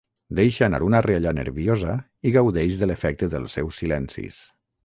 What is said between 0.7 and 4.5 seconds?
una rialla nerviosa i gaudeix de l'efecte dels seus silencis.